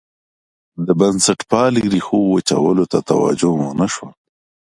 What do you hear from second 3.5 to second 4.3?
ونه شوه.